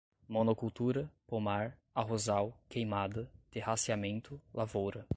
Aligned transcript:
monocultura, 0.27 1.11
pomar, 1.27 1.77
arrozal, 1.93 2.57
queimada, 2.67 3.29
terraceamento, 3.51 4.41
lavoura 4.51 5.07